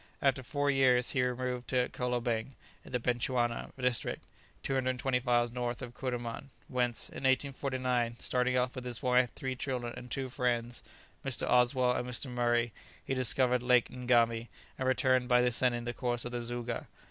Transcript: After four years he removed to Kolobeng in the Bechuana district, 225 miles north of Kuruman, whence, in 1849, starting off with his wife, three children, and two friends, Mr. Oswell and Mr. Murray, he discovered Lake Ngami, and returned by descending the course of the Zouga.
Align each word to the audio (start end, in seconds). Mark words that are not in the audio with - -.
After 0.19 0.41
four 0.41 0.71
years 0.71 1.11
he 1.11 1.21
removed 1.21 1.67
to 1.67 1.87
Kolobeng 1.89 2.55
in 2.83 2.91
the 2.91 2.99
Bechuana 2.99 3.69
district, 3.79 4.25
225 4.63 5.23
miles 5.23 5.51
north 5.51 5.83
of 5.83 5.93
Kuruman, 5.93 6.49
whence, 6.67 7.07
in 7.09 7.17
1849, 7.25 8.15
starting 8.17 8.57
off 8.57 8.73
with 8.73 8.83
his 8.83 9.03
wife, 9.03 9.31
three 9.35 9.55
children, 9.55 9.93
and 9.95 10.09
two 10.09 10.27
friends, 10.27 10.81
Mr. 11.23 11.47
Oswell 11.47 11.91
and 11.91 12.09
Mr. 12.09 12.31
Murray, 12.31 12.73
he 13.05 13.13
discovered 13.13 13.61
Lake 13.61 13.89
Ngami, 13.91 14.47
and 14.79 14.87
returned 14.87 15.27
by 15.27 15.41
descending 15.43 15.83
the 15.83 15.93
course 15.93 16.25
of 16.25 16.31
the 16.31 16.41
Zouga. 16.41 16.87